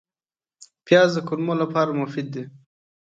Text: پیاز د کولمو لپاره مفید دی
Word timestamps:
پیاز 0.85 1.09
د 1.15 1.19
کولمو 1.27 1.53
لپاره 1.61 1.97
مفید 2.01 2.27
دی 2.33 2.43